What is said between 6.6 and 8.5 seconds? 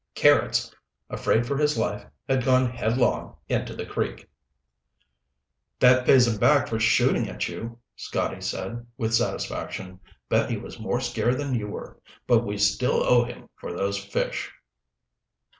for shooting at you," Scotty